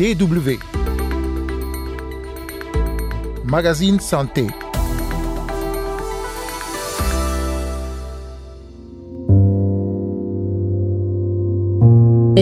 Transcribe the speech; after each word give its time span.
DW. 0.00 0.58
Magazine 3.44 4.00
Santé. 4.00 4.46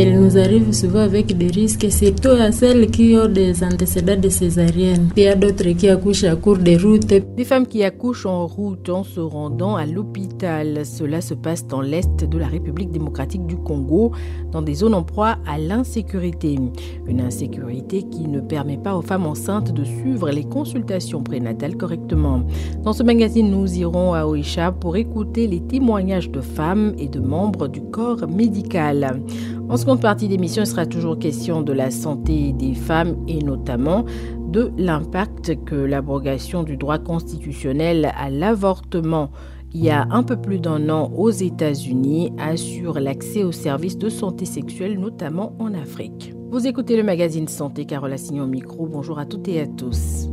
Elle 0.00 0.14
nous 0.14 0.38
arrive 0.38 0.72
souvent 0.72 1.00
avec 1.00 1.36
des 1.36 1.48
risques, 1.48 1.90
surtout 1.90 2.28
à 2.28 2.52
celles 2.52 2.88
qui 2.88 3.16
ont 3.16 3.26
des 3.26 3.64
antécédents 3.64 4.16
de 4.16 4.28
césarienne. 4.28 5.08
Il 5.16 5.24
y 5.24 5.26
a 5.26 5.34
d'autres 5.34 5.70
qui 5.70 5.88
accouchent 5.88 6.22
à 6.22 6.36
court 6.36 6.58
de 6.58 6.80
route. 6.80 7.08
Des 7.08 7.44
femmes 7.44 7.66
qui 7.66 7.82
accouchent 7.82 8.24
en 8.24 8.46
route 8.46 8.88
en 8.90 9.02
se 9.02 9.18
rendant 9.18 9.74
à 9.74 9.86
l'hôpital. 9.86 10.86
Cela 10.86 11.20
se 11.20 11.34
passe 11.34 11.66
dans 11.66 11.80
l'est 11.80 12.24
de 12.24 12.38
la 12.38 12.46
République 12.46 12.92
démocratique 12.92 13.44
du 13.46 13.56
Congo, 13.56 14.12
dans 14.52 14.62
des 14.62 14.74
zones 14.74 14.94
en 14.94 15.02
proie 15.02 15.38
à 15.48 15.58
l'insécurité. 15.58 16.60
Une 17.08 17.20
insécurité 17.20 18.04
qui 18.04 18.28
ne 18.28 18.38
permet 18.38 18.78
pas 18.78 18.94
aux 18.94 19.02
femmes 19.02 19.26
enceintes 19.26 19.72
de 19.72 19.82
suivre 19.82 20.30
les 20.30 20.44
consultations 20.44 21.24
prénatales 21.24 21.76
correctement. 21.76 22.42
Dans 22.84 22.92
ce 22.92 23.02
magazine, 23.02 23.50
nous 23.50 23.76
irons 23.76 24.14
à 24.14 24.28
Oisha 24.28 24.70
pour 24.70 24.96
écouter 24.96 25.48
les 25.48 25.60
témoignages 25.60 26.30
de 26.30 26.40
femmes 26.40 26.94
et 26.98 27.08
de 27.08 27.18
membres 27.18 27.66
du 27.66 27.80
corps 27.80 28.28
médical. 28.28 29.24
En 29.68 29.76
seconde 29.76 30.00
partie 30.00 30.28
d'émission, 30.28 30.62
il 30.62 30.66
sera 30.66 30.86
toujours 30.86 31.18
question 31.18 31.60
de 31.60 31.72
la 31.72 31.90
santé 31.90 32.52
des 32.52 32.74
femmes 32.74 33.16
et 33.28 33.42
notamment 33.42 34.04
de 34.48 34.72
l'impact 34.78 35.64
que 35.64 35.74
l'abrogation 35.74 36.62
du 36.62 36.76
droit 36.76 36.98
constitutionnel 36.98 38.10
à 38.16 38.30
l'avortement 38.30 39.30
il 39.74 39.84
y 39.84 39.90
a 39.90 40.06
un 40.10 40.22
peu 40.22 40.40
plus 40.40 40.60
d'un 40.60 40.88
an 40.88 41.12
aux 41.14 41.30
États-Unis 41.30 42.32
a 42.38 42.56
sur 42.56 42.98
l'accès 42.98 43.44
aux 43.44 43.52
services 43.52 43.98
de 43.98 44.08
santé 44.08 44.46
sexuelle, 44.46 44.98
notamment 44.98 45.54
en 45.58 45.74
Afrique. 45.74 46.32
Vous 46.50 46.66
écoutez 46.66 46.96
le 46.96 47.02
magazine 47.02 47.48
Santé, 47.48 47.84
Carole 47.84 48.14
Assignon 48.14 48.44
au 48.44 48.48
micro. 48.48 48.86
Bonjour 48.86 49.18
à 49.18 49.26
toutes 49.26 49.48
et 49.48 49.60
à 49.60 49.66
tous. 49.66 50.30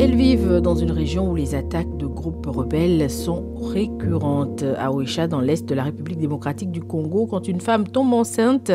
Elles 0.00 0.14
vivent 0.14 0.60
dans 0.60 0.76
une 0.76 0.92
région 0.92 1.28
où 1.28 1.34
les 1.34 1.56
attaques 1.56 1.96
de 1.96 2.06
groupes 2.06 2.46
rebelles 2.46 3.10
sont 3.10 3.52
récurrentes. 3.56 4.62
À 4.62 4.92
Oisha, 4.92 5.26
dans 5.26 5.40
l'est 5.40 5.68
de 5.68 5.74
la 5.74 5.82
République 5.82 6.20
démocratique 6.20 6.70
du 6.70 6.80
Congo, 6.80 7.26
quand 7.26 7.48
une 7.48 7.60
femme 7.60 7.88
tombe 7.88 8.14
enceinte, 8.14 8.70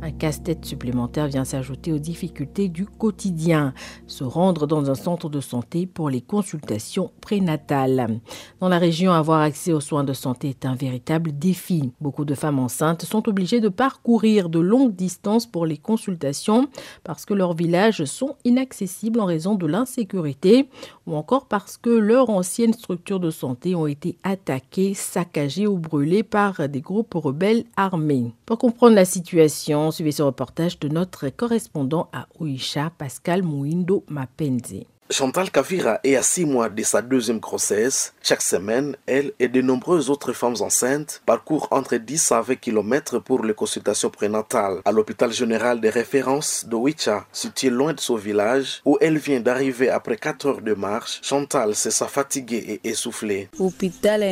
un 0.00 0.12
casse-tête 0.12 0.64
supplémentaire 0.64 1.26
vient 1.26 1.44
s'ajouter 1.44 1.92
aux 1.92 1.98
difficultés 1.98 2.68
du 2.68 2.86
quotidien. 2.86 3.74
Se 4.06 4.22
rendre 4.22 4.68
dans 4.68 4.88
un 4.88 4.94
centre 4.94 5.28
de 5.28 5.40
santé 5.40 5.86
pour 5.86 6.08
les 6.08 6.20
consultations 6.20 7.10
prénatales. 7.20 8.20
Dans 8.60 8.68
la 8.68 8.78
région, 8.78 9.10
avoir 9.10 9.40
accès 9.40 9.72
aux 9.72 9.80
soins 9.80 10.04
de 10.04 10.12
santé 10.12 10.50
est 10.50 10.66
un 10.66 10.76
véritable 10.76 11.32
défi. 11.36 11.90
Beaucoup 12.00 12.24
de 12.24 12.36
femmes 12.36 12.60
enceintes 12.60 13.02
sont 13.02 13.28
obligées 13.28 13.60
de 13.60 13.70
parcourir 13.70 14.48
de 14.48 14.60
longues 14.60 14.94
distances 14.94 15.46
pour 15.46 15.66
les 15.66 15.78
consultations 15.78 16.68
parce 17.02 17.24
que 17.24 17.34
leurs 17.34 17.54
villages 17.54 18.04
sont 18.04 18.36
inaccessibles 18.44 19.18
en 19.18 19.26
raison 19.26 19.56
de 19.56 19.66
l'insécurité 19.66 20.59
ou 21.06 21.14
encore 21.14 21.46
parce 21.46 21.76
que 21.76 21.90
leurs 21.90 22.30
anciennes 22.30 22.72
structures 22.72 23.20
de 23.20 23.30
santé 23.30 23.74
ont 23.74 23.86
été 23.86 24.16
attaquées, 24.22 24.94
saccagées 24.94 25.66
ou 25.66 25.78
brûlées 25.78 26.22
par 26.22 26.68
des 26.68 26.80
groupes 26.80 27.14
rebelles 27.14 27.64
armés. 27.76 28.32
Pour 28.46 28.58
comprendre 28.58 28.94
la 28.94 29.04
situation, 29.04 29.90
suivez 29.90 30.12
ce 30.12 30.22
reportage 30.22 30.78
de 30.78 30.88
notre 30.88 31.28
correspondant 31.28 32.08
à 32.12 32.26
Oisha, 32.38 32.90
Pascal 32.98 33.42
Mouindo 33.42 34.04
Mapenze. 34.08 34.84
Chantal 35.12 35.50
Kavira 35.50 35.98
est 36.04 36.14
à 36.14 36.22
six 36.22 36.44
mois 36.44 36.68
de 36.68 36.82
sa 36.84 37.02
deuxième 37.02 37.40
grossesse. 37.40 38.12
Chaque 38.22 38.42
semaine, 38.42 38.94
elle 39.06 39.32
et 39.40 39.48
de 39.48 39.60
nombreuses 39.60 40.08
autres 40.08 40.32
femmes 40.32 40.54
enceintes 40.60 41.20
parcourent 41.26 41.66
entre 41.72 41.96
10 41.96 42.30
à 42.30 42.40
20 42.42 42.54
km 42.54 43.18
pour 43.18 43.42
les 43.44 43.52
consultations 43.52 44.08
prénatales 44.08 44.78
à 44.84 44.92
l'hôpital 44.92 45.32
général 45.32 45.80
de 45.80 45.88
référence 45.88 46.64
de 46.68 46.76
Wicha, 46.76 47.26
situé 47.32 47.70
loin 47.70 47.92
de 47.92 47.98
son 47.98 48.14
village, 48.14 48.82
où 48.84 48.98
elle 49.00 49.18
vient 49.18 49.40
d'arriver 49.40 49.90
après 49.90 50.16
4 50.16 50.46
heures 50.46 50.60
de 50.62 50.74
marche. 50.74 51.18
Chantal 51.22 51.74
se 51.74 51.90
sent 51.90 52.08
fatiguée 52.08 52.80
et 52.84 52.90
essoufflée. 52.90 53.48
L'hôpital 53.58 54.22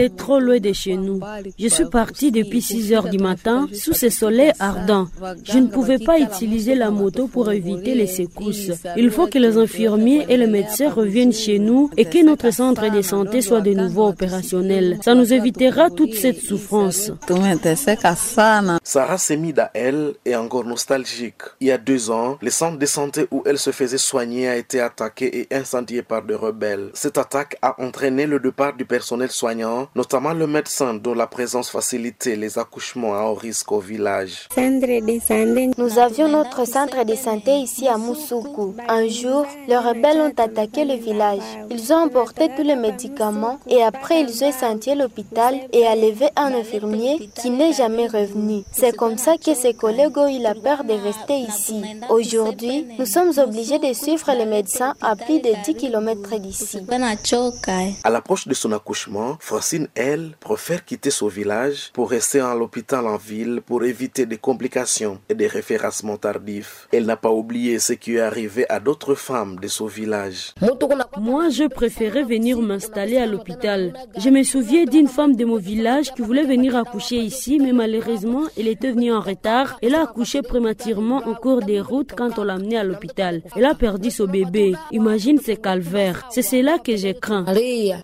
est 0.00 0.16
trop 0.16 0.38
loin 0.38 0.60
de 0.60 0.72
chez 0.72 0.96
nous. 0.96 1.20
Je 1.58 1.66
suis 1.66 1.86
partie 1.86 2.30
depuis 2.30 2.62
6 2.62 2.92
heures 2.92 3.08
du 3.08 3.18
matin 3.18 3.66
sous 3.74 3.94
ce 3.94 4.08
soleil 4.08 4.52
ardent. 4.60 5.08
Je 5.42 5.58
ne 5.58 5.66
pouvais 5.66 5.98
pas 5.98 6.20
utiliser 6.20 6.76
la 6.76 6.92
moto 6.92 7.26
pour 7.26 7.50
éviter 7.50 7.96
les 7.96 8.19
secousses. 8.20 8.70
Il 8.96 9.10
faut 9.10 9.26
que 9.26 9.38
les 9.38 9.56
infirmiers 9.56 10.26
et 10.28 10.36
les 10.36 10.46
médecins 10.46 10.90
reviennent 10.90 11.32
chez 11.32 11.58
nous 11.58 11.90
et 11.96 12.04
que 12.04 12.24
notre 12.24 12.50
centre 12.52 12.90
de 12.90 13.02
santé 13.02 13.42
soit 13.42 13.60
de 13.60 13.72
nouveau 13.72 14.08
opérationnel. 14.08 14.98
Ça 15.02 15.14
nous 15.14 15.32
évitera 15.32 15.90
toute 15.90 16.14
cette 16.14 16.40
souffrance. 16.40 17.12
Sarah 18.82 19.18
Semida, 19.18 19.70
elle, 19.74 20.14
est 20.24 20.34
encore 20.34 20.64
nostalgique. 20.64 21.42
Il 21.60 21.68
y 21.68 21.72
a 21.72 21.78
deux 21.78 22.10
ans, 22.10 22.38
le 22.40 22.50
centre 22.50 22.78
de 22.78 22.86
santé 22.86 23.26
où 23.30 23.42
elle 23.46 23.58
se 23.58 23.70
faisait 23.70 23.98
soigner 23.98 24.48
a 24.48 24.56
été 24.56 24.80
attaqué 24.80 25.40
et 25.40 25.54
incendié 25.54 26.02
par 26.02 26.22
des 26.22 26.34
rebelles. 26.34 26.90
Cette 26.94 27.18
attaque 27.18 27.56
a 27.62 27.80
entraîné 27.82 28.26
le 28.26 28.40
départ 28.40 28.74
du 28.74 28.84
personnel 28.84 29.30
soignant, 29.30 29.88
notamment 29.94 30.32
le 30.32 30.46
médecin 30.46 30.94
dont 30.94 31.14
la 31.14 31.26
présence 31.26 31.70
facilitait 31.70 32.36
les 32.36 32.58
accouchements 32.58 33.14
à 33.14 33.22
haut 33.24 33.34
risque 33.34 33.70
au 33.72 33.80
village. 33.80 34.48
Nous 34.56 35.98
avions 35.98 36.28
notre 36.28 36.66
centre 36.66 37.04
de 37.04 37.14
santé 37.14 37.52
ici 37.58 37.88
à 37.88 37.96
Un 38.88 39.08
jour, 39.08 39.46
les 39.68 39.76
rebelles 39.76 40.20
ont 40.20 40.42
attaqué 40.42 40.84
le 40.84 40.94
village. 40.94 41.42
Ils 41.70 41.92
ont 41.92 42.04
emporté 42.06 42.48
tous 42.56 42.62
les 42.62 42.76
médicaments 42.76 43.58
et 43.68 43.82
après 43.82 44.20
ils 44.22 44.44
ont 44.44 44.48
incendié 44.48 44.94
l'hôpital 44.94 45.54
et 45.72 45.86
enlevé 45.86 46.26
un 46.36 46.52
infirmier 46.54 47.30
qui 47.34 47.50
n'est 47.50 47.72
jamais 47.72 48.06
revenu. 48.06 48.62
C'est 48.72 48.96
comme 48.96 49.18
ça 49.18 49.36
que 49.36 49.54
ses 49.54 49.74
collègues 49.74 50.16
ont 50.18 50.28
eu 50.28 50.40
la 50.40 50.54
peur 50.54 50.84
de 50.84 50.92
rester 50.92 51.38
ici. 51.38 51.82
Aujourd'hui, 52.08 52.86
nous 52.98 53.06
sommes 53.06 53.32
obligés 53.38 53.78
de 53.78 53.92
suivre 53.92 54.32
les 54.32 54.46
médecins 54.46 54.94
à 55.00 55.16
plus 55.16 55.40
de 55.40 55.52
10 55.64 55.74
km 55.74 56.38
d'ici. 56.38 56.78
À 58.04 58.10
l'approche 58.10 58.48
de 58.48 58.54
son 58.54 58.72
accouchement, 58.72 59.36
Francine, 59.40 59.88
elle, 59.94 60.32
préfère 60.40 60.84
quitter 60.84 61.10
son 61.10 61.28
village 61.28 61.90
pour 61.92 62.10
rester 62.10 62.40
à 62.40 62.54
l'hôpital 62.54 63.06
en 63.06 63.16
ville 63.16 63.60
pour 63.64 63.84
éviter 63.84 64.26
des 64.26 64.38
complications 64.38 65.20
et 65.28 65.34
des 65.34 65.46
référencements 65.46 66.16
tardifs. 66.16 66.88
Elle 66.92 67.06
n'a 67.06 67.16
pas 67.16 67.30
oublié 67.30 67.78
ce 67.90 67.94
qui 67.94 68.14
est 68.14 68.20
arrivé 68.20 68.66
à 68.68 68.78
d'autres 68.78 69.16
femmes 69.16 69.56
de 69.58 69.66
son 69.66 69.86
village. 69.86 70.54
Moi, 71.18 71.48
je 71.48 71.66
préférais 71.66 72.22
venir 72.22 72.60
m'installer 72.60 73.16
à 73.16 73.26
l'hôpital. 73.26 73.92
Je 74.16 74.30
me 74.30 74.44
souviens 74.44 74.84
d'une 74.84 75.08
femme 75.08 75.34
de 75.34 75.44
mon 75.44 75.56
village 75.56 76.14
qui 76.14 76.22
voulait 76.22 76.44
venir 76.44 76.76
accoucher 76.76 77.16
ici, 77.16 77.58
mais 77.58 77.72
malheureusement, 77.72 78.44
elle 78.56 78.68
était 78.68 78.92
venue 78.92 79.12
en 79.12 79.18
retard. 79.20 79.76
Elle 79.82 79.96
a 79.96 80.02
accouché 80.02 80.40
prématurément 80.40 81.20
en 81.30 81.34
cours 81.34 81.62
des 81.62 81.80
routes 81.80 82.12
quand 82.16 82.38
on 82.38 82.44
l'a 82.44 82.54
amenée 82.54 82.78
à 82.78 82.84
l'hôpital. 82.84 83.42
Elle 83.56 83.64
a 83.64 83.74
perdu 83.74 84.12
son 84.12 84.26
bébé. 84.26 84.76
Imagine 84.92 85.38
ce 85.40 85.52
calvaire. 85.52 86.28
C'est 86.30 86.48
cela 86.52 86.78
que 86.78 86.94
j'ai 86.94 87.14
craint. 87.14 87.44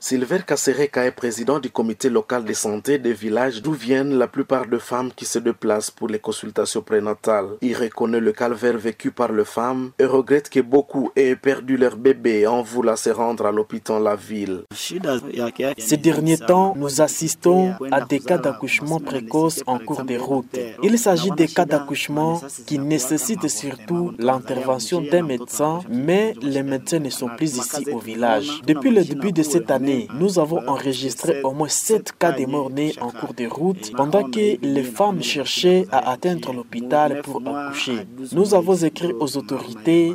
Silver 0.01 0.41
Kassereka 0.45 1.05
est 1.07 1.13
président 1.23 1.61
du 1.61 1.71
comité 1.71 2.09
local 2.11 2.45
de 2.45 2.55
santé 2.55 2.99
des 2.99 3.13
villages 3.13 3.63
d'où 3.63 3.73
viennent 3.73 4.19
la 4.19 4.27
plupart 4.27 4.67
des 4.67 4.81
femmes 4.81 5.13
qui 5.15 5.27
se 5.27 5.39
déplacent 5.39 5.93
pour 5.93 6.09
les 6.09 6.19
consultations 6.19 6.83
prénatales. 6.83 7.51
Il 7.61 7.77
reconnaît 7.77 8.25
le 8.29 8.33
calvaire 8.33 8.79
vécu 8.89 9.13
par 9.13 9.31
les 9.31 9.45
femmes 9.45 9.76
et 9.99 10.05
regrette 10.05 10.49
que 10.49 10.61
beaucoup 10.61 11.11
aient 11.17 11.37
perdu 11.37 11.77
leur 11.77 11.97
bébé 11.97 12.47
en 12.47 12.63
voulant 12.63 12.97
se 12.97 13.11
rendre 13.11 13.47
à 13.47 13.53
l'hôpital 13.53 14.03
la 14.03 14.17
ville. 14.17 14.63
Ces 15.79 15.97
derniers 15.97 16.39
temps, 16.39 16.75
nous 16.77 17.01
assistons 17.01 17.75
à 17.91 18.01
des 18.03 18.21
cas 18.21 18.39
d'accouchement 18.39 19.01
précoce 19.01 19.63
en 19.67 19.79
cours 19.79 20.05
de 20.05 20.17
route. 20.17 20.59
Il 20.83 20.99
s'agit 20.99 21.31
des 21.31 21.49
cas 21.49 21.65
d'accouchement 21.65 22.41
qui 22.67 22.79
nécessitent 22.79 23.49
surtout 23.49 24.13
l'intervention 24.19 25.01
d'un 25.01 25.23
médecin, 25.23 25.81
mais 25.89 26.35
les 26.43 26.63
médecins 26.63 26.99
ne 26.99 27.11
sont 27.11 27.29
plus 27.37 27.57
ici 27.57 27.85
au 27.93 27.99
village. 27.99 28.61
Depuis 28.67 28.91
le 28.91 29.05
début 29.05 29.33
de 29.33 29.43
cette 29.43 29.71
année, 29.71 30.09
nous 30.19 30.39
avons 30.39 30.67
enregistré 30.69 31.43
au 31.43 31.53
moins 31.53 31.69
7 31.69 32.13
cas 32.19 32.33
de 32.33 32.47
morts-nés 32.47 32.95
en 33.01 33.11
cours 33.11 33.35
de 33.35 33.47
route 33.47 33.93
pendant 33.97 34.25
que 34.25 34.57
les 34.61 34.83
femmes 34.83 35.23
cherchaient 35.23 35.87
à 35.91 36.11
atteindre 36.11 36.53
l'hôpital 36.53 37.23
pour 37.23 37.43
accoucher. 37.47 38.07
Nous 38.33 38.55
avons 38.55 38.77
écrit 38.77 39.13
aux 39.19 39.37
autorités, 39.37 39.66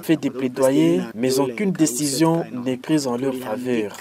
fait 0.04 0.18
des 0.18 0.30
plaidoyers, 0.30 1.02
mais 1.16 1.40
aucune 1.40 1.72
décision 1.72 2.44
n'est 2.52 2.78
prise 2.78 3.08
en 3.08 3.18
leur 3.18 3.34
faveur. 3.36 3.98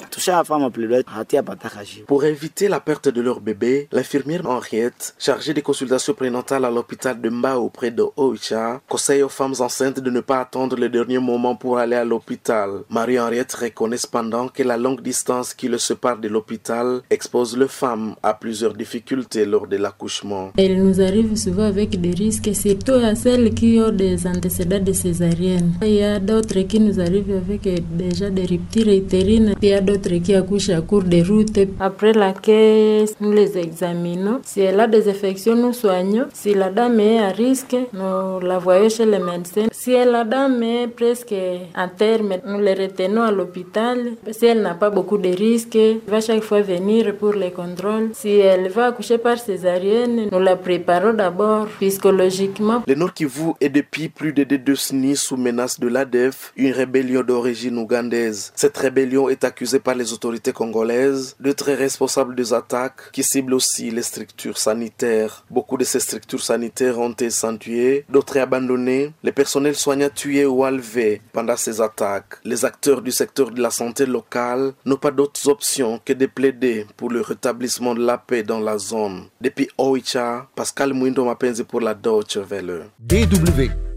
Pour 2.07 2.25
éviter 2.25 2.69
la 2.69 2.81
perte 2.81 3.09
de 3.09 3.21
leur 3.21 3.41
bébé, 3.41 3.89
l'infirmière 3.93 4.49
Henriette, 4.49 5.15
chargée 5.19 5.55
des 5.55 5.63
consultations 5.63 6.15
prénatales 6.15 6.65
à 6.65 6.71
l'hôpital 6.71 7.21
de 7.21 7.29
Mbao 7.29 7.69
près 7.71 7.91
de 7.91 8.05
Oicha, 8.17 8.81
conseille 8.89 9.23
aux 9.23 9.29
femmes 9.29 9.55
enceintes 9.61 10.01
de 10.01 10.11
ne 10.11 10.21
pas 10.21 10.41
attendre 10.41 10.77
le 10.77 10.89
dernier 10.89 11.19
moment 11.19 11.55
pour 11.57 11.79
aller 11.79 11.97
à 11.97 12.05
l'hôpital. 12.05 12.83
Marie-Henriette 12.89 13.55
reconnaît 13.55 13.97
cependant 13.97 14.49
que 14.49 14.63
la 14.63 14.77
longue 14.77 15.03
distance 15.03 15.55
qui 15.55 15.69
le 15.69 15.79
sépare 15.79 16.19
de 16.19 16.29
l'hôpital 16.29 17.01
expose 17.11 17.57
les 17.57 17.69
femmes 17.69 18.15
à 18.23 18.35
plusieurs 18.35 18.75
difficultés 18.75 19.45
lors 19.45 19.67
de 19.67 19.77
l'accouchement. 19.77 20.53
Elle 20.57 20.83
nous 20.83 21.01
arrive 21.01 21.37
souvent 21.37 21.65
avec 21.65 22.01
des 22.01 22.11
risques, 22.11 22.55
surtout 22.55 22.93
à 22.93 23.15
celles 23.15 23.55
qui 23.55 23.79
ont 23.81 23.91
des 23.93 24.27
antécédents 24.27 24.83
de 24.83 24.93
césarienne. 24.93 25.40
Il 25.43 25.95
y 25.95 26.03
a 26.03 26.19
d'autres 26.19 26.61
qui 26.61 26.79
nous 26.81 27.01
arrivent 27.01 27.35
avec 27.35 27.63
déjà 27.97 28.29
des 28.29 28.45
ruptures 28.45 28.89
utérines. 28.89 29.55
Il 29.63 29.69
y 29.71 29.73
a 29.73 29.81
d'autres 29.81 30.17
qui 30.23 30.35
accouchent 30.35 30.69
à 30.69 30.83
court 30.83 31.05
de 31.05 31.23
route. 31.27 31.59
Après 31.79 32.13
laquelle 32.13 33.07
nous 33.21 33.33
les 33.33 33.57
examinons. 33.57 34.41
Si 34.45 34.61
elle 34.61 34.79
a 34.81 34.87
des 34.87 35.09
infections, 35.09 35.57
nous 35.57 35.73
soignons. 35.73 36.27
Si 36.35 36.53
la 36.53 36.69
dame 36.71 37.01
est 37.01 37.19
à 37.21 37.29
risque, 37.29 37.75
nous 37.95 38.41
la 38.41 38.59
voyons 38.59 38.91
chez 38.91 39.07
le 39.07 39.19
médecin. 39.19 39.67
Si 39.73 39.93
la 39.93 40.25
dame 40.25 40.63
est 40.63 40.89
presque 40.89 41.35
à 41.75 41.89
terme, 41.89 42.35
nous 42.47 42.61
les 42.61 42.75
retenons 42.75 43.23
à 43.23 43.33
l'hôpital. 43.33 43.99
Si 44.31 44.45
elle 44.45 44.61
n'a 44.61 44.75
pas 44.75 44.91
beaucoup 44.91 45.17
de 45.17 45.31
risques, 45.31 45.77
elle 45.77 46.01
va 46.07 46.21
chaque 46.21 46.43
fois 46.43 46.61
venir 46.61 47.15
pour 47.17 47.33
les 47.33 47.51
contrôles. 47.51 48.11
Si 48.13 48.29
elle 48.29 48.69
va 48.69 48.89
accoucher 48.89 49.17
par 49.17 49.39
césarienne, 49.39 50.29
nous 50.31 50.39
la 50.41 50.57
préparons 50.57 51.15
d'abord 51.15 51.67
psychologiquement. 51.81 52.83
Le 52.87 52.95
Nord 52.95 53.15
Kivu 53.15 53.53
est 53.61 53.71
depuis 53.71 54.11
plus 54.11 54.35
de 54.35 54.45
deux 54.45 54.59
décennies 54.59 55.17
sous 55.31 55.37
menace 55.37 55.79
de 55.79 55.87
l'ADEF, 55.87 56.53
une 56.57 56.73
rébellion 56.73 57.23
d'origine 57.23 57.79
ougandaise. 57.79 58.53
Cette 58.57 58.77
rébellion 58.77 59.29
est 59.29 59.45
accusée 59.45 59.79
par 59.79 59.95
les 59.95 60.13
autorités 60.13 60.53
congolaises 60.53 61.37
d'être 61.39 61.71
responsable 61.71 62.35
des 62.35 62.53
attaques 62.53 63.13
qui 63.13 63.23
ciblent 63.23 63.55
aussi 63.55 63.93
les 63.93 64.03
structures 64.03 64.59
sanitaires. 64.59 65.45
Beaucoup 65.49 65.77
de 65.77 65.85
ces 65.85 66.01
structures 66.01 66.43
sanitaires 66.43 66.99
ont 66.99 67.13
été 67.13 67.31
sanctuées, 67.31 68.05
d'autres 68.09 68.39
abandonnées. 68.39 69.13
Les 69.23 69.31
personnels 69.31 69.77
soignants 69.77 70.11
tués 70.13 70.47
ou 70.47 70.65
enlevés 70.65 71.23
pendant 71.33 71.57
ces 71.57 71.81
attaques. 71.81 72.39
Les 72.43 72.65
acteurs 72.65 73.01
du 73.01 73.13
secteur 73.13 73.53
de 73.53 73.63
la 73.63 73.71
santé 73.71 74.07
locale 74.07 74.73
n'ont 74.85 74.97
pas 74.97 75.13
d'autres 75.13 75.47
options 75.49 76.01
que 76.05 76.13
de 76.13 76.27
plaider 76.27 76.87
pour 76.97 77.09
le 77.09 77.21
rétablissement 77.21 77.95
de 77.95 78.05
la 78.05 78.19
paix 78.19 78.43
dans 78.43 78.59
la 78.59 78.79
zone. 78.79 79.27
Depuis 79.41 79.69
Oicha, 79.79 80.49
Pascal 80.57 80.93
Mwindo 80.93 81.25
Mapenzi 81.25 81.63
pour 81.63 81.81
la 81.81 81.95
Deutsche 81.95 82.39
Welle. 82.39 82.87
DW. 82.99 83.90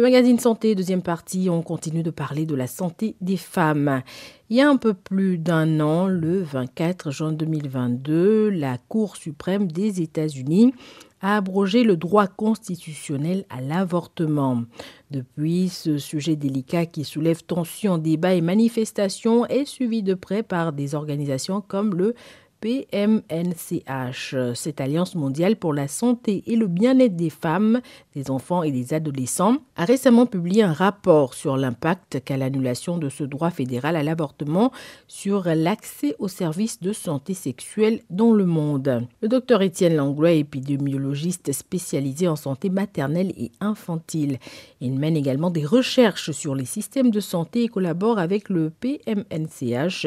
Le 0.00 0.06
magazine 0.06 0.38
Santé, 0.38 0.74
deuxième 0.74 1.02
partie, 1.02 1.50
on 1.50 1.60
continue 1.60 2.02
de 2.02 2.10
parler 2.10 2.46
de 2.46 2.54
la 2.54 2.66
santé 2.66 3.16
des 3.20 3.36
femmes. 3.36 4.00
Il 4.48 4.56
y 4.56 4.62
a 4.62 4.70
un 4.70 4.78
peu 4.78 4.94
plus 4.94 5.36
d'un 5.36 5.78
an, 5.78 6.06
le 6.06 6.40
24 6.40 7.10
juin 7.10 7.32
2022, 7.32 8.48
la 8.48 8.78
Cour 8.78 9.16
suprême 9.16 9.70
des 9.70 10.00
États-Unis 10.00 10.72
a 11.20 11.36
abrogé 11.36 11.84
le 11.84 11.98
droit 11.98 12.28
constitutionnel 12.28 13.44
à 13.50 13.60
l'avortement. 13.60 14.62
Depuis, 15.10 15.68
ce 15.68 15.98
sujet 15.98 16.34
délicat 16.34 16.86
qui 16.86 17.04
soulève 17.04 17.42
tensions, 17.42 17.98
débats 17.98 18.32
et 18.32 18.40
manifestations 18.40 19.44
est 19.44 19.66
suivi 19.66 20.02
de 20.02 20.14
près 20.14 20.42
par 20.42 20.72
des 20.72 20.94
organisations 20.94 21.60
comme 21.60 21.94
le 21.94 22.14
PMNCH, 22.60 24.34
cette 24.54 24.80
alliance 24.82 25.14
mondiale 25.14 25.56
pour 25.56 25.72
la 25.72 25.88
santé 25.88 26.42
et 26.46 26.56
le 26.56 26.66
bien-être 26.66 27.16
des 27.16 27.30
femmes, 27.30 27.80
des 28.14 28.30
enfants 28.30 28.62
et 28.62 28.70
des 28.70 28.92
adolescents, 28.92 29.56
a 29.76 29.86
récemment 29.86 30.26
publié 30.26 30.62
un 30.62 30.74
rapport 30.74 31.32
sur 31.32 31.56
l'impact 31.56 32.22
qu'a 32.22 32.36
l'annulation 32.36 32.98
de 32.98 33.08
ce 33.08 33.24
droit 33.24 33.50
fédéral 33.50 33.96
à 33.96 34.02
l'avortement 34.02 34.72
sur 35.08 35.44
l'accès 35.44 36.14
aux 36.18 36.28
services 36.28 36.80
de 36.80 36.92
santé 36.92 37.32
sexuelle 37.32 38.00
dans 38.10 38.32
le 38.32 38.44
monde. 38.44 39.06
Le 39.22 39.28
docteur 39.28 39.62
Étienne 39.62 39.96
Langlois, 39.96 40.32
épidémiologiste 40.32 41.52
spécialisé 41.52 42.28
en 42.28 42.36
santé 42.36 42.68
maternelle 42.68 43.32
et 43.38 43.52
infantile, 43.60 44.38
il 44.82 44.98
mène 44.98 45.16
également 45.16 45.50
des 45.50 45.64
recherches 45.64 46.30
sur 46.32 46.54
les 46.54 46.66
systèmes 46.66 47.10
de 47.10 47.20
santé 47.20 47.64
et 47.64 47.68
collabore 47.68 48.18
avec 48.18 48.50
le 48.50 48.70
PMNCH 48.70 50.06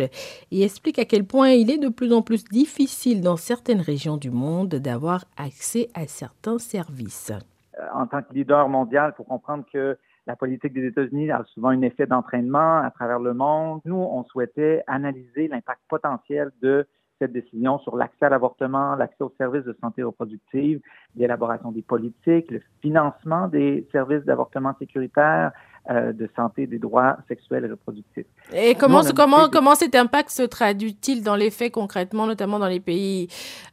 et 0.51 0.61
explique 0.61 0.99
à 0.99 1.05
quel 1.05 1.23
point 1.23 1.49
il 1.49 1.71
est 1.71 1.77
de 1.79 1.89
plus 1.89 2.13
en 2.13 2.21
plus 2.21 2.42
difficile 2.51 3.21
dans 3.21 3.37
certaines 3.37 3.81
régions 3.81 4.17
du 4.17 4.31
monde 4.31 4.75
d'avoir 4.75 5.25
accès 5.37 5.89
à 5.93 6.07
certains 6.07 6.59
services. 6.59 7.31
Euh, 7.79 7.85
en 7.93 8.07
tant 8.07 8.21
que 8.21 8.33
leader 8.33 8.69
mondial, 8.69 9.13
il 9.13 9.17
faut 9.17 9.23
comprendre 9.23 9.65
que 9.71 9.97
la 10.25 10.35
politique 10.35 10.73
des 10.73 10.85
États-Unis 10.87 11.31
a 11.31 11.43
souvent 11.53 11.69
un 11.69 11.81
effet 11.81 12.05
d'entraînement 12.05 12.79
à 12.79 12.91
travers 12.91 13.19
le 13.19 13.33
monde. 13.33 13.81
Nous, 13.85 13.95
on 13.95 14.23
souhaitait 14.23 14.83
analyser 14.87 15.47
l'impact 15.47 15.81
potentiel 15.89 16.51
de 16.61 16.87
cette 17.23 17.31
décision 17.31 17.79
sur 17.79 17.95
l'accès 17.95 18.25
à 18.25 18.29
l'avortement, 18.29 18.95
l'accès 18.95 19.23
aux 19.23 19.33
services 19.37 19.63
de 19.63 19.75
santé 19.79 20.03
reproductive, 20.03 20.81
l'élaboration 21.15 21.71
des 21.71 21.81
politiques, 21.81 22.51
le 22.51 22.61
financement 22.81 23.47
des 23.47 23.87
services 23.91 24.25
d'avortement 24.25 24.75
sécuritaire, 24.77 25.51
euh, 25.89 26.11
de 26.11 26.29
santé 26.35 26.67
des 26.67 26.79
droits 26.79 27.17
sexuels 27.27 27.65
et 27.65 27.71
reproductifs. 27.71 28.25
Et 28.53 28.75
comment, 28.75 29.01
comment, 29.15 29.49
comment 29.49 29.75
cet 29.75 29.95
impact 29.95 30.29
se 30.29 30.43
traduit-il 30.43 31.23
dans 31.23 31.35
les 31.35 31.49
faits 31.49 31.73
concrètement, 31.73 32.25
notamment 32.27 32.59
dans 32.59 32.67
les 32.67 32.79
pays 32.79 33.27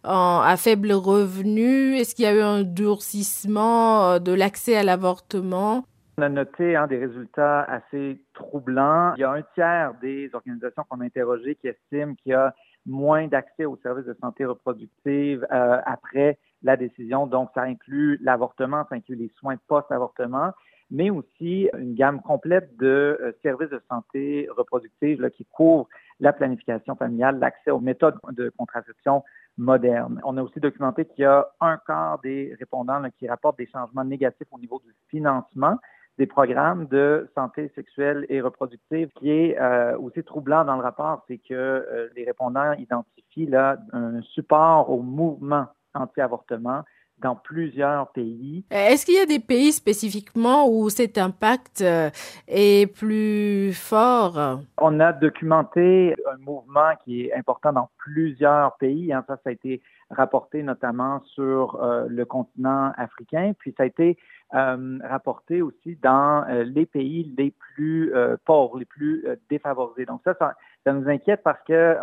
en, 0.05 0.41
à 0.45 0.57
faible 0.57 0.93
revenu? 0.93 1.97
Est-ce 1.97 2.15
qu'il 2.15 2.25
y 2.25 2.29
a 2.29 2.35
eu 2.35 2.41
un 2.41 2.63
durcissement 2.63 4.11
euh, 4.11 4.19
de 4.19 4.33
l'accès 4.33 4.77
à 4.77 4.85
l'avortement? 4.85 5.85
On 6.19 6.23
a 6.23 6.29
noté 6.29 6.77
hein, 6.77 6.87
des 6.87 6.99
résultats 6.99 7.63
assez 7.63 8.21
troublants. 8.35 9.15
Il 9.17 9.21
y 9.21 9.25
a 9.25 9.33
un 9.33 9.43
tiers 9.55 9.95
des 10.03 10.31
organisations 10.35 10.85
qu'on 10.89 11.01
a 11.01 11.05
interrogées 11.05 11.55
qui 11.55 11.69
estiment 11.69 12.15
qu'il 12.15 12.33
y 12.33 12.35
a 12.35 12.55
moins 12.87 13.29
d'accès 13.29 13.65
aux 13.65 13.77
services 13.83 14.07
de 14.07 14.17
santé 14.21 14.45
reproductive 14.45 15.47
euh, 15.53 15.81
après 15.85 16.39
la 16.63 16.77
décision. 16.77 17.27
Donc, 17.27 17.51
ça 17.55 17.63
inclut 17.63 18.19
l'avortement, 18.23 18.85
ça 18.89 18.97
inclut 18.97 19.17
les 19.17 19.31
soins 19.39 19.57
post-avortement 19.69 20.53
mais 20.91 21.11
aussi 21.11 21.69
une 21.79 21.95
gamme 21.95 22.21
complète 22.21 22.77
de 22.77 23.19
euh, 23.21 23.33
services 23.43 23.71
de 23.71 23.81
santé 23.89 24.49
reproductive 24.57 25.21
là, 25.21 25.31
qui 25.31 25.45
couvrent 25.45 25.89
la 26.19 26.33
planification 26.33 26.97
familiale, 26.97 27.39
l'accès 27.39 27.71
aux 27.71 27.81
méthodes 27.81 28.17
de 28.33 28.53
contraception 28.57 29.23
modernes. 29.57 30.21
On 30.25 30.37
a 30.37 30.43
aussi 30.43 30.61
documenté 30.61 31.05
qu'il 31.05 31.23
y 31.23 31.27
a 31.27 31.49
un 31.61 31.79
quart 31.87 32.19
des 32.21 32.55
répondants 32.59 33.03
qui 33.19 33.29
rapportent 33.29 33.59
des 33.59 33.69
changements 33.69 34.05
négatifs 34.05 34.47
au 34.51 34.59
niveau 34.59 34.81
du 34.85 34.93
financement 35.09 35.79
des 36.21 36.27
programmes 36.27 36.87
de 36.89 37.31
santé 37.35 37.73
sexuelle 37.75 38.27
et 38.29 38.43
reproductive. 38.43 39.09
Ce 39.15 39.21
qui 39.21 39.31
est 39.31 39.59
euh, 39.59 39.97
aussi 39.97 40.23
troublant 40.23 40.67
dans 40.67 40.77
le 40.77 40.83
rapport, 40.83 41.25
c'est 41.27 41.39
que 41.39 41.55
euh, 41.55 42.11
les 42.15 42.25
répondants 42.25 42.73
identifient 42.75 43.47
là 43.47 43.79
un 43.95 44.21
support 44.21 44.91
au 44.91 45.01
mouvement 45.01 45.65
anti-avortement 45.95 46.83
dans 47.21 47.37
plusieurs 47.37 48.09
pays. 48.09 48.65
Euh, 48.73 48.89
est-ce 48.89 49.05
qu'il 49.07 49.15
y 49.15 49.19
a 49.19 49.27
des 49.27 49.39
pays 49.39 49.73
spécifiquement 49.73 50.69
où 50.69 50.89
cet 50.89 51.19
impact 51.19 51.83
euh, 51.83 52.11
est 52.49 52.93
plus 52.93 53.73
fort? 53.75 54.61
On 54.79 55.01
a 55.01 55.13
documenté 55.13 56.15
un 56.31 56.39
mouvement 56.39 56.93
qui 57.05 57.23
est 57.23 57.35
important 57.35 57.73
dans 57.73 57.91
plusieurs 57.99 58.77
pays. 58.77 59.13
Hein. 59.13 59.25
Ça, 59.27 59.37
ça 59.43 59.51
a 59.51 59.53
été 59.53 59.83
rapporté 60.11 60.63
notamment 60.63 61.21
sur 61.35 61.77
euh, 61.77 62.07
le 62.09 62.25
continent 62.25 62.93
africain, 62.97 63.53
puis 63.59 63.75
ça 63.77 63.85
a 63.85 63.87
été 63.87 64.19
rapporté 64.53 65.63
aussi 65.63 65.97
dans 66.03 66.45
les 66.65 66.85
pays 66.85 67.33
les 67.39 67.53
plus 67.53 68.13
pauvres, 68.45 68.81
les 68.81 68.85
plus 68.85 69.25
défavorisés. 69.49 70.07
Donc 70.07 70.23
ça, 70.25 70.35
ça, 70.41 70.57
ça, 70.85 70.93
nous 70.93 71.09
inquiète 71.09 71.43
parce 71.45 71.63
que 71.69 71.97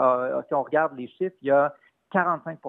si 0.48 0.54
on 0.54 0.64
regarde 0.64 0.98
les 0.98 1.10
chiffres, 1.10 1.36
il 1.42 1.50
y 1.50 1.52
a 1.52 1.74
45 2.12 2.60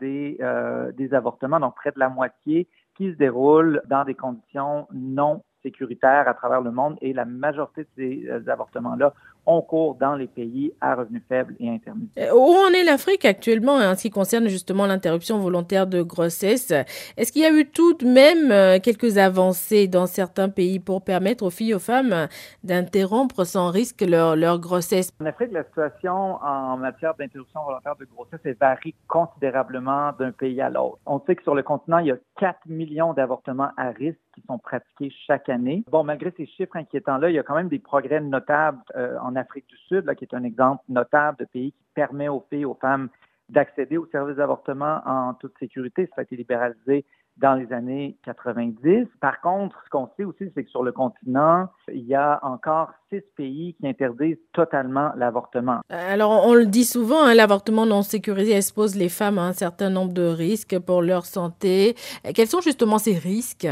des, 0.00 0.36
euh, 0.40 0.92
des 0.92 1.14
avortements, 1.14 1.60
donc 1.60 1.74
près 1.76 1.92
de 1.92 1.98
la 1.98 2.08
moitié, 2.08 2.68
qui 2.96 3.12
se 3.12 3.16
déroulent 3.16 3.82
dans 3.86 4.04
des 4.04 4.14
conditions 4.14 4.86
non 4.92 5.42
sécuritaires 5.62 6.28
à 6.28 6.34
travers 6.34 6.60
le 6.60 6.70
monde. 6.70 6.96
Et 7.00 7.12
la 7.12 7.24
majorité 7.24 7.82
de 7.82 7.88
ces 7.96 8.28
euh, 8.28 8.48
avortements-là 8.48 9.12
ont 9.46 9.62
cours 9.62 9.94
dans 9.94 10.14
les 10.14 10.26
pays 10.26 10.72
à 10.80 10.94
revenus 10.94 11.22
faibles 11.28 11.54
et 11.60 11.70
intermédiaires. 11.70 12.32
Euh, 12.32 12.36
où 12.36 12.54
en 12.54 12.72
est 12.72 12.84
l'Afrique 12.84 13.24
actuellement 13.24 13.74
en 13.74 13.94
ce 13.94 14.02
qui 14.02 14.10
concerne 14.10 14.48
justement 14.48 14.86
l'interruption 14.86 15.38
volontaire 15.38 15.86
de 15.86 16.02
grossesse? 16.02 16.72
Est-ce 17.16 17.32
qu'il 17.32 17.42
y 17.42 17.46
a 17.46 17.52
eu 17.52 17.66
tout 17.70 17.94
de 17.94 18.06
même 18.06 18.50
euh, 18.50 18.78
quelques 18.80 19.18
avancées 19.18 19.88
dans 19.88 20.06
certains 20.06 20.48
pays 20.48 20.80
pour 20.80 21.02
permettre 21.02 21.44
aux 21.44 21.50
filles 21.50 21.70
et 21.70 21.74
aux 21.74 21.78
femmes 21.78 22.28
d'interrompre 22.64 23.44
sans 23.44 23.70
risque 23.70 24.02
leur, 24.02 24.36
leur 24.36 24.58
grossesse? 24.58 25.10
En 25.20 25.26
Afrique, 25.26 25.52
la 25.52 25.64
situation 25.64 26.36
en 26.42 26.76
matière 26.76 27.14
d'interruption 27.14 27.62
volontaire 27.64 27.96
de 27.96 28.04
grossesse 28.04 28.56
varie 28.60 28.94
considérablement 29.08 30.12
d'un 30.18 30.32
pays 30.32 30.60
à 30.60 30.70
l'autre. 30.70 30.98
On 31.06 31.20
sait 31.20 31.36
que 31.36 31.42
sur 31.42 31.54
le 31.54 31.62
continent, 31.62 31.98
il 31.98 32.06
y 32.06 32.12
a 32.12 32.16
4 32.38 32.58
millions 32.66 33.12
d'avortements 33.12 33.70
à 33.76 33.90
risque 33.90 34.18
qui 34.34 34.42
sont 34.46 34.58
pratiqués 34.58 35.10
chaque 35.26 35.48
année. 35.48 35.84
Bon, 35.90 36.04
malgré 36.04 36.32
ces 36.36 36.46
chiffres 36.46 36.76
inquiétants-là, 36.76 37.30
il 37.30 37.34
y 37.34 37.38
a 37.38 37.42
quand 37.42 37.54
même 37.54 37.68
des 37.68 37.78
progrès 37.78 38.20
notables 38.20 38.78
euh, 38.96 39.16
en 39.22 39.35
Afrique 39.36 39.66
du 39.68 39.76
Sud, 39.88 40.04
là, 40.04 40.14
qui 40.14 40.24
est 40.24 40.34
un 40.34 40.44
exemple 40.44 40.82
notable 40.88 41.38
de 41.38 41.44
pays 41.44 41.72
qui 41.72 41.84
permet 41.94 42.28
aux 42.28 42.44
filles, 42.50 42.64
aux 42.64 42.78
femmes 42.80 43.08
d'accéder 43.48 43.96
aux 43.96 44.06
services 44.06 44.36
d'avortement 44.36 45.00
en 45.06 45.34
toute 45.34 45.56
sécurité. 45.58 46.08
Ça 46.14 46.20
a 46.20 46.22
été 46.22 46.36
libéralisé 46.36 47.04
dans 47.36 47.54
les 47.54 47.72
années 47.72 48.16
90. 48.24 49.06
Par 49.20 49.40
contre, 49.40 49.76
ce 49.84 49.90
qu'on 49.90 50.08
sait 50.16 50.24
aussi, 50.24 50.50
c'est 50.54 50.64
que 50.64 50.70
sur 50.70 50.82
le 50.82 50.92
continent, 50.92 51.68
il 51.92 52.04
y 52.06 52.14
a 52.14 52.40
encore 52.42 52.90
six 53.10 53.22
pays 53.36 53.74
qui 53.74 53.86
interdisent 53.86 54.38
totalement 54.52 55.12
l'avortement. 55.16 55.80
Alors, 55.90 56.46
on 56.46 56.54
le 56.54 56.66
dit 56.66 56.84
souvent, 56.84 57.24
hein, 57.24 57.34
l'avortement 57.34 57.84
non 57.84 58.02
sécurisé 58.02 58.56
expose 58.56 58.96
les 58.96 59.10
femmes 59.10 59.38
à 59.38 59.42
un 59.42 59.52
certain 59.52 59.90
nombre 59.90 60.14
de 60.14 60.26
risques 60.26 60.78
pour 60.78 61.02
leur 61.02 61.26
santé. 61.26 61.94
Quels 62.34 62.48
sont 62.48 62.60
justement 62.60 62.98
ces 62.98 63.14
risques? 63.18 63.68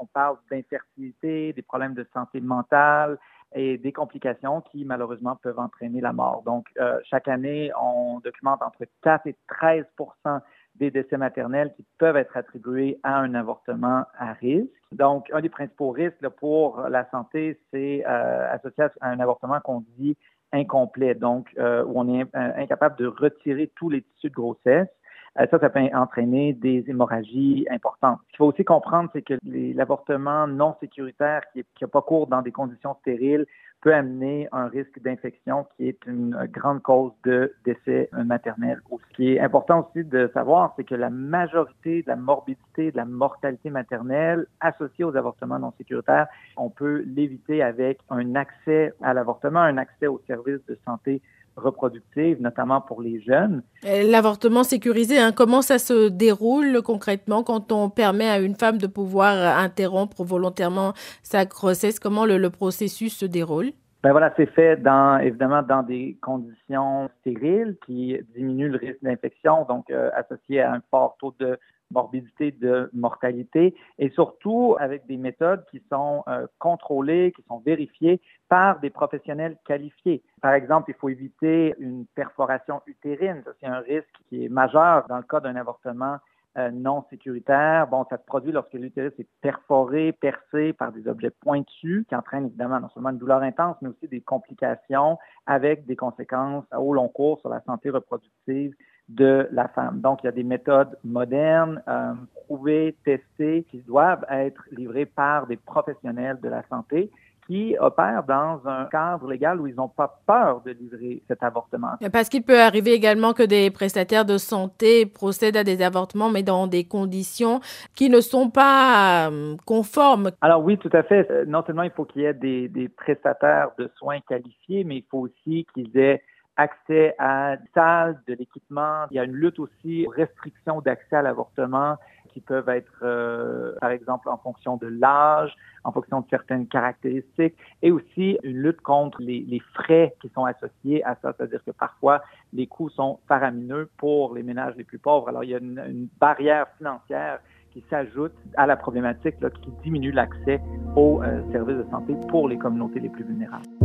On 0.00 0.06
parle 0.06 0.36
d'infertilité, 0.50 1.52
des 1.52 1.62
problèmes 1.62 1.94
de 1.94 2.06
santé 2.12 2.40
mentale, 2.40 3.18
et 3.54 3.78
des 3.78 3.92
complications 3.92 4.60
qui 4.60 4.84
malheureusement 4.84 5.36
peuvent 5.36 5.58
entraîner 5.58 6.00
la 6.00 6.12
mort. 6.12 6.42
Donc, 6.44 6.66
euh, 6.80 6.98
chaque 7.04 7.28
année, 7.28 7.70
on 7.80 8.20
documente 8.20 8.62
entre 8.62 8.84
4 9.02 9.26
et 9.26 9.36
13% 9.48 10.40
des 10.76 10.90
décès 10.90 11.16
maternels 11.16 11.72
qui 11.76 11.84
peuvent 11.98 12.16
être 12.16 12.36
attribués 12.36 12.98
à 13.02 13.18
un 13.18 13.34
avortement 13.34 14.04
à 14.18 14.32
risque. 14.32 14.68
Donc, 14.92 15.30
un 15.32 15.40
des 15.40 15.48
principaux 15.48 15.90
risques 15.90 16.28
pour 16.40 16.80
la 16.88 17.08
santé, 17.10 17.58
c'est 17.72 18.04
euh, 18.06 18.52
associé 18.52 18.84
à 19.00 19.10
un 19.10 19.20
avortement 19.20 19.60
qu'on 19.60 19.84
dit 19.98 20.16
incomplet, 20.52 21.14
donc 21.14 21.48
euh, 21.58 21.84
où 21.84 22.00
on 22.00 22.20
est 22.20 22.22
euh, 22.22 22.52
incapable 22.56 22.96
de 22.96 23.06
retirer 23.06 23.70
tous 23.76 23.90
les 23.90 24.02
tissus 24.02 24.30
de 24.30 24.34
grossesse. 24.34 24.88
Ça, 25.36 25.58
ça 25.58 25.68
peut 25.68 25.80
entraîner 25.94 26.52
des 26.52 26.84
hémorragies 26.86 27.66
importantes. 27.70 28.20
Ce 28.26 28.28
qu'il 28.28 28.36
faut 28.38 28.46
aussi 28.46 28.64
comprendre, 28.64 29.10
c'est 29.12 29.22
que 29.22 29.34
l'avortement 29.44 30.46
non 30.46 30.76
sécuritaire 30.80 31.42
qui 31.52 31.64
n'a 31.80 31.88
pas 31.88 32.02
cours 32.02 32.28
dans 32.28 32.42
des 32.42 32.52
conditions 32.52 32.94
stériles 33.00 33.46
peut 33.80 33.94
amener 33.94 34.48
un 34.52 34.68
risque 34.68 35.02
d'infection 35.02 35.66
qui 35.76 35.88
est 35.88 36.06
une 36.06 36.48
grande 36.50 36.80
cause 36.82 37.12
de 37.22 37.52
décès 37.66 38.08
maternel. 38.12 38.80
Ce 38.90 39.16
qui 39.16 39.34
est 39.34 39.40
important 39.40 39.86
aussi 39.86 40.04
de 40.04 40.30
savoir, 40.32 40.72
c'est 40.76 40.84
que 40.84 40.94
la 40.94 41.10
majorité 41.10 42.02
de 42.02 42.08
la 42.08 42.16
morbidité, 42.16 42.92
de 42.92 42.96
la 42.96 43.04
mortalité 43.04 43.68
maternelle 43.68 44.46
associée 44.60 45.04
aux 45.04 45.14
avortements 45.16 45.58
non 45.58 45.72
sécuritaires, 45.76 46.28
on 46.56 46.70
peut 46.70 47.04
l'éviter 47.06 47.62
avec 47.62 47.98
un 48.08 48.36
accès 48.36 48.94
à 49.02 49.12
l'avortement, 49.12 49.60
un 49.60 49.76
accès 49.76 50.06
aux 50.06 50.22
services 50.26 50.64
de 50.66 50.78
santé 50.86 51.20
reproductive, 51.56 52.40
notamment 52.40 52.80
pour 52.80 53.02
les 53.02 53.20
jeunes. 53.20 53.62
L'avortement 53.82 54.64
sécurisé, 54.64 55.18
hein, 55.18 55.32
comment 55.32 55.62
ça 55.62 55.78
se 55.78 56.08
déroule 56.08 56.82
concrètement 56.82 57.42
quand 57.42 57.72
on 57.72 57.90
permet 57.90 58.28
à 58.28 58.38
une 58.38 58.54
femme 58.54 58.78
de 58.78 58.86
pouvoir 58.86 59.58
interrompre 59.58 60.24
volontairement 60.24 60.92
sa 61.22 61.44
grossesse? 61.44 62.00
Comment 62.00 62.24
le, 62.26 62.50
processus 62.50 63.16
se 63.16 63.26
déroule? 63.26 63.72
Ben 64.02 64.10
voilà, 64.12 64.32
c'est 64.36 64.50
fait 64.50 64.76
dans 64.76 65.18
évidemment 65.18 65.62
dans 65.62 65.82
des 65.82 66.18
conditions 66.20 67.08
stériles 67.20 67.76
qui 67.86 68.18
diminuent 68.36 68.72
le 68.72 68.78
risque 68.78 69.02
d'infection, 69.02 69.64
donc 69.64 69.90
euh, 69.90 70.10
associé 70.14 70.60
à 70.60 70.74
un 70.74 70.82
fort 70.90 71.16
taux 71.18 71.34
de 71.40 71.58
morbidité, 71.94 72.50
de 72.50 72.90
mortalité, 72.92 73.74
et 73.98 74.10
surtout 74.10 74.76
avec 74.78 75.06
des 75.06 75.16
méthodes 75.16 75.64
qui 75.70 75.82
sont 75.90 76.24
euh, 76.28 76.46
contrôlées, 76.58 77.32
qui 77.34 77.42
sont 77.48 77.60
vérifiées 77.64 78.20
par 78.48 78.80
des 78.80 78.90
professionnels 78.90 79.56
qualifiés. 79.64 80.22
Par 80.42 80.52
exemple, 80.52 80.90
il 80.90 80.94
faut 80.94 81.08
éviter 81.08 81.74
une 81.78 82.04
perforation 82.14 82.82
utérine. 82.86 83.42
C'est 83.60 83.66
un 83.66 83.80
risque 83.80 84.16
qui 84.28 84.44
est 84.44 84.48
majeur 84.48 85.06
dans 85.08 85.16
le 85.16 85.22
cas 85.22 85.40
d'un 85.40 85.56
avortement 85.56 86.18
euh, 86.56 86.70
non 86.70 87.04
sécuritaire. 87.10 87.88
Bon, 87.88 88.04
ça 88.08 88.16
se 88.16 88.24
produit 88.24 88.52
lorsque 88.52 88.74
l'utérus 88.74 89.12
est 89.18 89.26
perforé, 89.40 90.12
percé 90.12 90.72
par 90.72 90.92
des 90.92 91.08
objets 91.08 91.30
pointus 91.30 92.06
qui 92.08 92.14
entraînent 92.14 92.46
évidemment 92.46 92.78
non 92.78 92.88
seulement 92.90 93.10
une 93.10 93.18
douleur 93.18 93.42
intense, 93.42 93.76
mais 93.82 93.88
aussi 93.88 94.06
des 94.06 94.20
complications 94.20 95.18
avec 95.46 95.84
des 95.86 95.96
conséquences 95.96 96.64
au 96.76 96.94
long 96.94 97.08
cours 97.08 97.40
sur 97.40 97.48
la 97.48 97.60
santé 97.62 97.90
reproductive 97.90 98.72
de 99.08 99.48
la 99.52 99.68
femme. 99.68 100.00
Donc, 100.00 100.20
il 100.22 100.26
y 100.26 100.28
a 100.28 100.32
des 100.32 100.44
méthodes 100.44 100.96
modernes, 101.04 101.82
euh, 101.88 102.12
prouvées, 102.46 102.96
testées, 103.04 103.64
qui 103.70 103.78
doivent 103.78 104.24
être 104.30 104.62
livrées 104.72 105.06
par 105.06 105.46
des 105.46 105.56
professionnels 105.56 106.38
de 106.42 106.48
la 106.48 106.62
santé 106.68 107.10
qui 107.46 107.76
opèrent 107.78 108.24
dans 108.24 108.60
un 108.66 108.86
cadre 108.86 109.28
légal 109.28 109.60
où 109.60 109.66
ils 109.66 109.74
n'ont 109.74 109.88
pas 109.88 110.20
peur 110.26 110.62
de 110.64 110.70
livrer 110.70 111.22
cet 111.28 111.42
avortement. 111.42 111.92
Parce 112.12 112.28
qu'il 112.28 112.42
peut 112.42 112.60
arriver 112.60 112.92
également 112.92 113.32
que 113.32 113.42
des 113.42 113.70
prestataires 113.70 114.24
de 114.24 114.38
santé 114.38 115.06
procèdent 115.06 115.56
à 115.56 115.64
des 115.64 115.82
avortements, 115.82 116.30
mais 116.30 116.42
dans 116.42 116.66
des 116.66 116.84
conditions 116.84 117.60
qui 117.94 118.08
ne 118.08 118.20
sont 118.20 118.50
pas 118.50 119.28
euh, 119.30 119.56
conformes. 119.66 120.30
Alors 120.40 120.64
oui, 120.64 120.78
tout 120.78 120.90
à 120.92 121.02
fait. 121.02 121.30
Euh, 121.30 121.44
non 121.46 121.62
seulement 121.66 121.82
il 121.82 121.90
faut 121.90 122.04
qu'il 122.04 122.22
y 122.22 122.24
ait 122.24 122.34
des, 122.34 122.68
des 122.68 122.88
prestataires 122.88 123.70
de 123.78 123.90
soins 123.96 124.20
qualifiés, 124.20 124.84
mais 124.84 124.96
il 124.96 125.04
faut 125.10 125.18
aussi 125.18 125.66
qu'ils 125.74 125.96
aient 125.98 126.22
accès 126.56 127.14
à 127.18 127.56
des 127.56 127.68
salles, 127.74 128.20
de 128.26 128.34
l'équipement. 128.34 129.06
Il 129.10 129.16
y 129.16 129.20
a 129.20 129.24
une 129.24 129.32
lutte 129.32 129.58
aussi, 129.58 130.06
restriction 130.14 130.80
d'accès 130.80 131.16
à 131.16 131.22
l'avortement 131.22 131.96
qui 132.28 132.40
peuvent 132.40 132.68
être, 132.68 132.92
euh, 133.02 133.74
par 133.80 133.90
exemple, 133.90 134.28
en 134.28 134.36
fonction 134.36 134.76
de 134.76 134.88
l'âge, 134.88 135.54
en 135.84 135.92
fonction 135.92 136.20
de 136.20 136.26
certaines 136.28 136.66
caractéristiques, 136.66 137.54
et 137.80 137.92
aussi 137.92 138.38
une 138.42 138.56
lutte 138.56 138.80
contre 138.80 139.22
les, 139.22 139.40
les 139.46 139.60
frais 139.72 140.14
qui 140.20 140.28
sont 140.30 140.44
associés 140.44 141.04
à 141.04 141.16
ça, 141.22 141.32
c'est-à-dire 141.36 141.62
que 141.64 141.70
parfois 141.70 142.22
les 142.52 142.66
coûts 142.66 142.90
sont 142.90 143.20
faramineux 143.28 143.88
pour 143.98 144.34
les 144.34 144.42
ménages 144.42 144.74
les 144.76 144.84
plus 144.84 144.98
pauvres. 144.98 145.28
Alors 145.28 145.44
il 145.44 145.50
y 145.50 145.54
a 145.54 145.58
une, 145.58 145.78
une 145.78 146.08
barrière 146.18 146.66
financière 146.76 147.38
qui 147.70 147.84
s'ajoute 147.90 148.32
à 148.56 148.66
la 148.66 148.76
problématique 148.76 149.34
là, 149.40 149.50
qui 149.50 149.70
diminue 149.82 150.12
l'accès 150.12 150.60
aux 150.96 151.22
euh, 151.22 151.40
services 151.52 151.76
de 151.76 151.86
santé 151.90 152.14
pour 152.28 152.48
les 152.48 152.56
communautés 152.56 153.00
les 153.00 153.08
plus 153.08 153.24
vulnérables. 153.24 153.83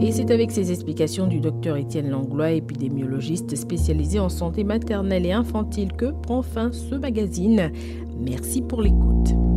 Et 0.00 0.12
c'est 0.12 0.30
avec 0.30 0.50
ces 0.50 0.72
explications 0.72 1.26
du 1.26 1.40
docteur 1.40 1.76
Étienne 1.76 2.10
Langlois, 2.10 2.50
épidémiologiste 2.50 3.56
spécialisé 3.56 4.18
en 4.18 4.28
santé 4.28 4.62
maternelle 4.62 5.24
et 5.24 5.32
infantile, 5.32 5.92
que 5.92 6.12
prend 6.12 6.42
fin 6.42 6.70
ce 6.70 6.94
magazine. 6.94 7.72
Merci 8.18 8.60
pour 8.60 8.82
l'écoute. 8.82 9.55